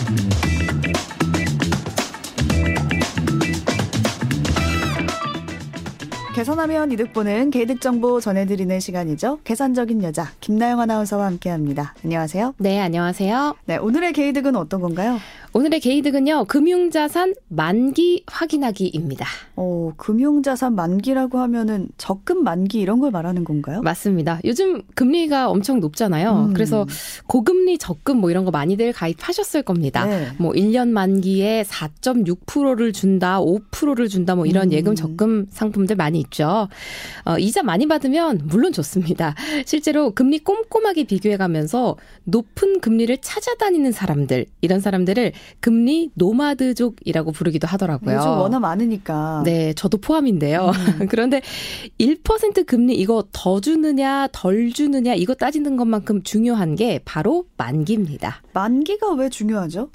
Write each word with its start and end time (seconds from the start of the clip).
Mm-hmm. 0.00 0.49
계산하면 6.40 6.90
이득 6.90 7.12
보는 7.12 7.50
개이득 7.50 7.82
정보 7.82 8.18
전해드리는 8.18 8.80
시간이죠. 8.80 9.40
계산적인 9.44 10.02
여자 10.04 10.32
김나영 10.40 10.80
아나운서와 10.80 11.26
함께합니다. 11.26 11.94
안녕하세요. 12.02 12.54
네, 12.56 12.80
안녕하세요. 12.80 13.56
네, 13.66 13.76
오늘의 13.76 14.14
개이득은 14.14 14.56
어떤 14.56 14.80
건가요? 14.80 15.18
오늘의 15.52 15.80
개이득은요, 15.80 16.44
금융자산 16.44 17.34
만기 17.48 18.22
확인하기입니다. 18.26 19.26
어, 19.56 19.92
금융자산 19.96 20.76
만기라고 20.76 21.38
하면은 21.40 21.88
적금 21.98 22.44
만기 22.44 22.78
이런 22.78 23.00
걸 23.00 23.10
말하는 23.10 23.44
건가요? 23.44 23.82
맞습니다. 23.82 24.40
요즘 24.44 24.80
금리가 24.94 25.50
엄청 25.50 25.80
높잖아요. 25.80 26.46
음. 26.48 26.54
그래서 26.54 26.86
고금리 27.26 27.78
적금 27.78 28.18
뭐 28.18 28.30
이런 28.30 28.44
거 28.44 28.52
많이들 28.52 28.92
가입하셨을 28.92 29.62
겁니다. 29.62 30.06
네. 30.06 30.28
뭐 30.38 30.52
1년 30.52 30.88
만기에 30.88 31.64
4.6%를 31.64 32.92
준다, 32.92 33.40
5%를 33.40 34.08
준다, 34.08 34.36
뭐 34.36 34.46
이런 34.46 34.68
음. 34.68 34.72
예금 34.72 34.94
적금 34.94 35.46
상품들 35.50 35.96
많이 35.96 36.20
있죠. 36.30 36.68
어, 37.24 37.38
이자 37.38 37.62
많이 37.62 37.86
받으면 37.86 38.42
물론 38.44 38.72
좋습니다. 38.72 39.34
실제로 39.66 40.12
금리 40.12 40.38
꼼꼼하게 40.38 41.04
비교해 41.04 41.36
가면서 41.36 41.96
높은 42.24 42.80
금리를 42.80 43.16
찾아다니는 43.18 43.92
사람들, 43.92 44.46
이런 44.60 44.80
사람들을 44.80 45.32
금리 45.60 46.10
노마드족이라고 46.14 47.32
부르기도 47.32 47.66
하더라고요. 47.66 48.16
요즘 48.16 48.30
워낙 48.30 48.60
많으니까. 48.60 49.42
네, 49.44 49.72
저도 49.74 49.98
포함인데요. 49.98 50.70
음. 51.00 51.06
그런데 51.10 51.42
1% 51.98 52.66
금리 52.66 52.94
이거 52.94 53.24
더 53.32 53.60
주느냐, 53.60 54.28
덜 54.32 54.72
주느냐, 54.72 55.14
이거 55.14 55.34
따지는 55.34 55.76
것만큼 55.76 56.22
중요한 56.22 56.76
게 56.76 57.00
바로 57.04 57.44
만기입니다. 57.56 58.42
만기가 58.52 59.12
왜 59.14 59.28
중요하죠? 59.28 59.90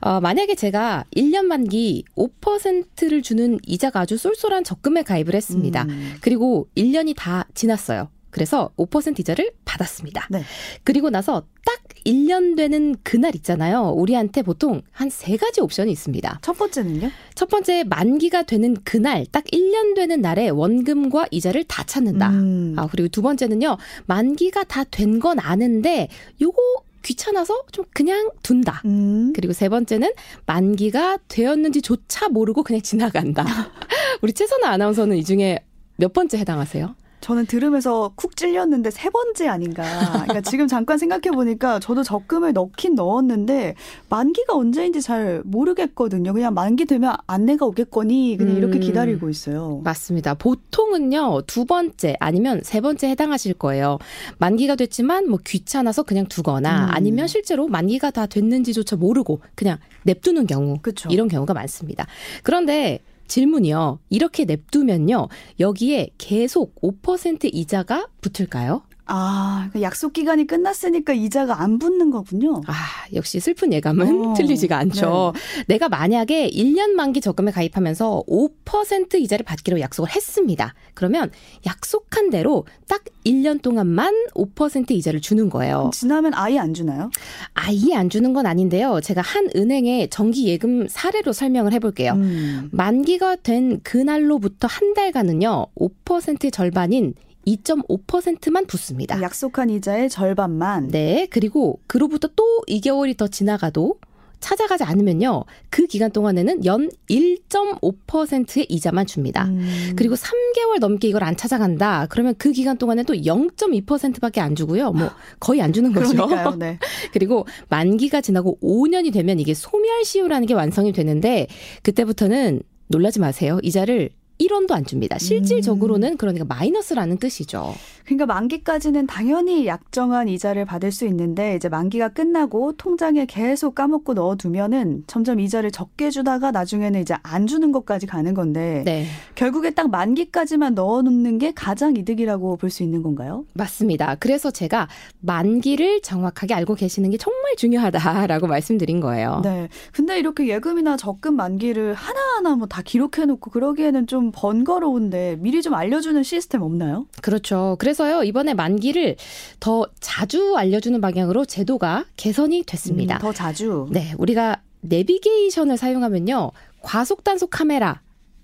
어, 0.00 0.20
만약에 0.20 0.54
제가 0.54 1.04
1년 1.16 1.44
만기 1.44 2.04
5%를 2.16 3.22
주는 3.22 3.58
이자가 3.66 4.00
아주 4.00 4.16
쏠쏠한 4.16 4.64
적금에 4.64 5.02
가입을 5.02 5.34
했습니다. 5.34 5.79
음. 5.88 6.14
그리고 6.20 6.68
1년이 6.76 7.14
다 7.16 7.46
지났어요. 7.54 8.08
그래서 8.30 8.70
5% 8.76 9.18
이자를 9.18 9.50
받았습니다. 9.64 10.28
네. 10.30 10.44
그리고 10.84 11.10
나서 11.10 11.42
딱 11.66 11.80
1년 12.06 12.56
되는 12.56 12.94
그날 13.02 13.34
있잖아요. 13.34 13.88
우리한테 13.90 14.42
보통 14.42 14.82
한 14.92 15.10
세 15.10 15.36
가지 15.36 15.60
옵션이 15.60 15.90
있습니다. 15.90 16.38
첫 16.40 16.56
번째는요? 16.56 17.10
첫 17.34 17.48
번째 17.48 17.82
만기가 17.84 18.44
되는 18.44 18.76
그날 18.84 19.26
딱 19.32 19.42
1년 19.46 19.96
되는 19.96 20.20
날에 20.20 20.48
원금과 20.48 21.26
이자를 21.32 21.64
다 21.64 21.82
찾는다. 21.82 22.30
음. 22.30 22.74
아, 22.78 22.86
그리고 22.86 23.08
두 23.08 23.20
번째는요. 23.20 23.76
만기가 24.06 24.62
다 24.64 24.84
된 24.84 25.18
건 25.18 25.40
아는데 25.40 26.06
요거 26.40 26.56
귀찮아서 27.02 27.64
좀 27.72 27.84
그냥 27.92 28.30
둔다. 28.44 28.82
음. 28.84 29.32
그리고 29.34 29.52
세 29.52 29.68
번째는 29.68 30.12
만기가 30.46 31.18
되었는지조차 31.28 32.28
모르고 32.28 32.62
그냥 32.62 32.80
지나간다. 32.82 33.44
우리 34.22 34.32
최선아 34.32 34.68
아나운서는 34.68 35.16
이 35.16 35.24
중에 35.24 35.58
몇 36.00 36.14
번째 36.14 36.38
해당하세요? 36.38 36.96
저는 37.20 37.44
들으면서 37.44 38.12
쿡 38.16 38.34
찔렸는데 38.34 38.90
세 38.90 39.10
번째 39.10 39.48
아닌가. 39.48 39.84
그러니까 40.22 40.40
지금 40.40 40.66
잠깐 40.66 40.96
생각해 40.96 41.30
보니까 41.34 41.78
저도 41.78 42.02
적금을 42.02 42.54
넣긴 42.54 42.94
넣었는데 42.94 43.74
만기가 44.08 44.54
언제인지 44.54 45.02
잘 45.02 45.42
모르겠거든요. 45.44 46.32
그냥 46.32 46.54
만기 46.54 46.86
되면 46.86 47.14
안내가 47.26 47.66
오겠거니 47.66 48.36
그냥 48.38 48.56
이렇게 48.56 48.78
음. 48.78 48.80
기다리고 48.80 49.28
있어요. 49.28 49.82
맞습니다. 49.84 50.32
보통은요, 50.32 51.42
두 51.46 51.66
번째 51.66 52.16
아니면 52.20 52.62
세 52.64 52.80
번째 52.80 53.10
해당하실 53.10 53.52
거예요. 53.52 53.98
만기가 54.38 54.76
됐지만 54.76 55.28
뭐 55.28 55.38
귀찮아서 55.44 56.04
그냥 56.04 56.24
두거나 56.24 56.86
음. 56.86 56.90
아니면 56.90 57.26
실제로 57.26 57.68
만기가 57.68 58.12
다 58.12 58.24
됐는지조차 58.24 58.96
모르고 58.96 59.42
그냥 59.54 59.76
냅두는 60.04 60.46
경우. 60.46 60.78
그쵸. 60.80 61.10
이런 61.10 61.28
경우가 61.28 61.52
많습니다. 61.52 62.06
그런데 62.42 63.00
질문이요. 63.30 64.00
이렇게 64.10 64.44
냅두면요. 64.44 65.28
여기에 65.60 66.10
계속 66.18 66.74
5% 66.82 67.48
이자가 67.52 68.08
붙을까요? 68.20 68.82
아, 69.12 69.68
그 69.72 69.82
약속 69.82 70.12
기간이 70.12 70.46
끝났으니까 70.46 71.12
이자가 71.12 71.60
안 71.60 71.80
붙는 71.80 72.12
거군요. 72.12 72.62
아, 72.68 72.74
역시 73.12 73.40
슬픈 73.40 73.72
예감은 73.72 74.24
어, 74.24 74.34
틀리지가 74.34 74.78
않죠. 74.78 75.34
내가 75.66 75.88
만약에 75.88 76.48
1년 76.48 76.90
만기 76.90 77.20
적금에 77.20 77.50
가입하면서 77.50 78.22
5% 78.28 79.14
이자를 79.16 79.44
받기로 79.44 79.80
약속을 79.80 80.14
했습니다. 80.14 80.74
그러면 80.94 81.32
약속한 81.66 82.30
대로 82.30 82.64
딱 82.86 83.02
1년 83.26 83.60
동안만 83.60 84.14
5% 84.34 84.92
이자를 84.92 85.20
주는 85.20 85.50
거예요. 85.50 85.90
지나면 85.92 86.32
아예 86.34 86.58
안 86.58 86.72
주나요? 86.72 87.10
아예 87.54 87.94
안 87.96 88.10
주는 88.10 88.32
건 88.32 88.46
아닌데요. 88.46 89.00
제가 89.00 89.22
한 89.22 89.50
은행의 89.56 90.10
정기 90.10 90.46
예금 90.46 90.86
사례로 90.88 91.32
설명을 91.32 91.72
해볼게요. 91.72 92.12
음. 92.12 92.68
만기가 92.70 93.36
된 93.36 93.80
그날로부터 93.82 94.68
한 94.68 94.94
달간은요, 94.94 95.66
5%의 95.74 96.52
절반인 96.52 97.14
2.5%만 97.56 98.66
붙습니다. 98.66 99.20
약속한 99.22 99.70
이자의 99.70 100.08
절반만. 100.08 100.88
네, 100.88 101.26
그리고 101.30 101.80
그로부터 101.86 102.28
또 102.36 102.62
2개월이 102.68 103.16
더 103.16 103.28
지나가도 103.28 103.98
찾아가지 104.40 104.84
않으면요, 104.84 105.44
그 105.68 105.86
기간 105.86 106.10
동안에는 106.10 106.64
연 106.64 106.90
1.5%의 107.10 108.66
이자만 108.70 109.06
줍니다. 109.06 109.44
음. 109.44 109.92
그리고 109.96 110.14
3개월 110.14 110.80
넘게 110.80 111.08
이걸 111.08 111.24
안 111.24 111.36
찾아간다. 111.36 112.06
그러면 112.08 112.34
그 112.38 112.50
기간 112.52 112.78
동안에 112.78 113.02
또 113.02 113.12
0.2%밖에 113.12 114.40
안 114.40 114.54
주고요. 114.54 114.92
뭐 114.92 115.10
거의 115.38 115.60
안 115.60 115.74
주는 115.74 115.92
거죠. 115.92 116.14
그러니까요. 116.14 116.56
네. 116.56 116.78
그리고 117.12 117.46
만기가 117.68 118.22
지나고 118.22 118.58
5년이 118.62 119.12
되면 119.12 119.38
이게 119.40 119.52
소멸 119.52 120.04
시효라는 120.04 120.46
게 120.46 120.54
완성이 120.54 120.92
되는데 120.92 121.46
그때부터는 121.82 122.62
놀라지 122.88 123.20
마세요. 123.20 123.58
이자를 123.62 124.10
1원도 124.40 124.72
안 124.72 124.84
줍니다. 124.84 125.18
실질적으로는 125.18 126.16
그러니까 126.16 126.44
마이너스라는 126.46 127.18
뜻이죠. 127.18 127.74
그러니까 128.04 128.26
만기까지는 128.26 129.06
당연히 129.06 129.66
약정한 129.66 130.28
이자를 130.28 130.64
받을 130.64 130.90
수 130.90 131.06
있는데 131.06 131.56
이제 131.56 131.68
만기가 131.68 132.08
끝나고 132.08 132.72
통장에 132.72 133.26
계속 133.26 133.74
까먹고 133.74 134.14
넣어두면은 134.14 135.04
점점 135.06 135.38
이자를 135.40 135.70
적게 135.70 136.10
주다가 136.10 136.50
나중에는 136.50 137.00
이제 137.00 137.14
안 137.22 137.46
주는 137.46 137.70
것까지 137.72 138.06
가는 138.06 138.34
건데 138.34 138.82
네. 138.84 139.06
결국에 139.34 139.70
딱 139.70 139.90
만기까지만 139.90 140.74
넣어놓는 140.74 141.38
게 141.38 141.52
가장 141.54 141.96
이득이라고 141.96 142.56
볼 142.56 142.70
수 142.70 142.82
있는 142.84 143.02
건가요? 143.02 143.44
맞습니다. 143.54 144.14
그래서 144.20 144.50
제가 144.52 144.86
만기를 145.20 146.02
정확하게 146.02 146.54
알고 146.54 146.74
계시는 146.76 147.10
게 147.10 147.16
정말 147.16 147.56
중요하다라고 147.56 148.46
말씀드린 148.46 149.00
거예요. 149.00 149.40
네. 149.42 149.68
근데 149.92 150.18
이렇게 150.18 150.46
예금이나 150.48 150.96
적금 150.96 151.34
만기를 151.36 151.94
하나하나 151.94 152.56
뭐 152.56 152.70
다 152.70 152.82
기록해놓고 152.82 153.50
그러기에는 153.50 154.06
좀 154.06 154.30
번거로운데 154.32 155.36
미리 155.40 155.60
좀 155.62 155.74
알려주는 155.74 156.22
시스템 156.22 156.62
없나요? 156.62 157.06
그렇죠. 157.20 157.74
그래서 157.80 157.89
요, 158.10 158.22
이번에 158.22 158.54
만기를 158.54 159.16
더 159.60 159.86
자주 160.00 160.56
알려주는 160.56 161.00
방향으로 161.00 161.44
제도가 161.44 162.04
개선이 162.16 162.64
됐습니다. 162.64 163.16
음, 163.16 163.20
더 163.20 163.32
자주. 163.32 163.86
네, 163.90 164.14
우리가 164.18 164.60
내비게이션을 164.82 165.76
사용하면요, 165.76 166.52
과속 166.82 167.24
단속 167.24 167.50
카메라 167.50 168.00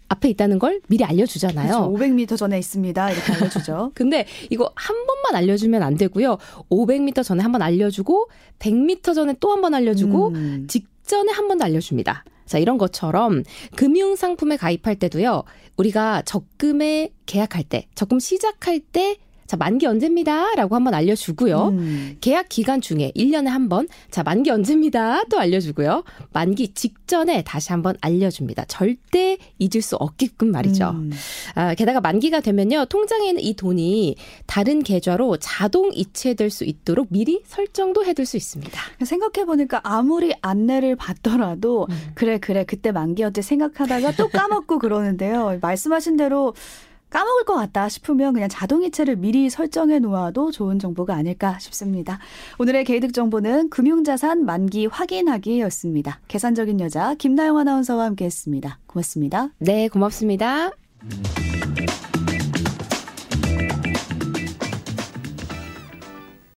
앞에 0.08 0.28
있다는 0.30 0.58
걸 0.60 0.80
미리 0.88 1.02
알려주잖아요. 1.04 1.66
그렇죠. 1.66 1.92
500m 1.92 2.36
전에 2.36 2.58
있습니다. 2.58 3.10
이렇게 3.10 3.32
알려주죠. 3.32 3.90
근데 3.96 4.24
이거 4.50 4.70
한 4.76 4.94
번만 5.06 5.34
알려주면 5.34 5.82
안 5.82 5.96
되고요. 5.96 6.38
500m 6.70 7.24
전에 7.24 7.42
한 7.42 7.50
번 7.52 7.62
알려주고 7.62 8.28
100m 8.60 9.14
전에 9.14 9.34
또 9.40 9.50
한 9.50 9.60
번 9.62 9.74
알려주고 9.74 10.28
음. 10.28 10.66
직전에 10.68 11.32
한 11.32 11.48
번 11.48 11.58
더 11.58 11.64
알려줍니다. 11.64 12.24
자, 12.46 12.58
이런 12.58 12.78
것처럼 12.78 13.42
금융 13.74 14.14
상품에 14.14 14.56
가입할 14.56 14.94
때도요, 14.96 15.42
우리가 15.76 16.22
적금에 16.22 17.10
계약할 17.26 17.64
때, 17.64 17.88
적금 17.96 18.20
시작할 18.20 18.78
때, 18.78 19.16
자, 19.46 19.56
만기 19.56 19.86
언제입니다. 19.86 20.54
라고 20.54 20.74
한번 20.74 20.94
알려주고요. 20.94 21.68
음. 21.68 22.16
계약 22.20 22.48
기간 22.48 22.80
중에 22.80 23.12
1년에 23.16 23.46
한 23.46 23.68
번, 23.68 23.88
자, 24.10 24.22
만기 24.22 24.50
언제입니다. 24.50 25.24
또 25.30 25.38
알려주고요. 25.38 26.04
만기 26.32 26.74
직전에 26.74 27.42
다시 27.42 27.72
한번 27.72 27.96
알려줍니다. 28.00 28.64
절대 28.66 29.38
잊을 29.58 29.82
수 29.82 29.96
없게끔 29.96 30.50
말이죠. 30.50 30.90
음. 30.90 31.10
아, 31.54 31.74
게다가 31.74 32.00
만기가 32.00 32.40
되면요, 32.40 32.86
통장에 32.86 33.28
있는 33.28 33.42
이 33.42 33.54
돈이 33.54 34.16
다른 34.46 34.82
계좌로 34.82 35.36
자동 35.38 35.90
이체될 35.92 36.50
수 36.50 36.64
있도록 36.64 37.08
미리 37.10 37.42
설정도 37.46 38.04
해둘 38.04 38.26
수 38.26 38.36
있습니다. 38.36 38.80
생각해보니까 39.04 39.80
아무리 39.84 40.32
안내를 40.42 40.96
받더라도 40.96 41.86
음. 41.90 41.96
그래 42.14 42.38
그래 42.38 42.64
그때 42.64 42.92
만기였지 42.92 43.42
생각하다가 43.42 44.12
또 44.12 44.28
까먹고 44.28 44.78
그러는데요. 44.78 45.58
말씀하신 45.60 46.16
대로 46.16 46.54
까먹을 47.10 47.44
것 47.44 47.54
같다 47.54 47.88
싶으면 47.88 48.32
그냥 48.32 48.48
자동이체를 48.48 49.16
미리 49.16 49.48
설정해 49.48 49.98
놓아도 49.98 50.50
좋은 50.50 50.78
정보가 50.78 51.14
아닐까 51.14 51.58
싶습니다. 51.58 52.18
오늘의 52.58 52.84
개이득 52.84 53.12
정보는 53.12 53.70
금융자산 53.70 54.44
만기 54.44 54.86
확인하기였습니다. 54.86 56.20
계산적인 56.28 56.80
여자 56.80 57.14
김나영 57.14 57.58
아나운서와 57.58 58.04
함께했습니다. 58.06 58.80
고맙습니다. 58.86 59.50
네, 59.58 59.88
고맙습니다. 59.88 60.70
음. 61.02 61.45